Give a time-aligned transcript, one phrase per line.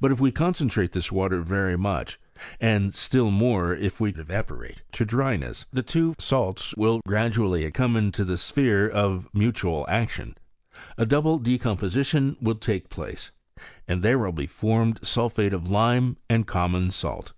[0.00, 2.20] But if we con centrate this water very much,
[2.60, 8.24] and still more, if we evaporate to dryness, the two salts will gradually come into
[8.24, 10.36] the sphere of mutual action,
[10.96, 13.32] a double decomposition will take place,
[13.88, 17.32] and there will be formed sulphate of lime and common salt.